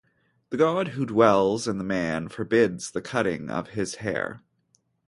[0.49, 4.41] The god who dwells in the man forbids the cutting of his hair.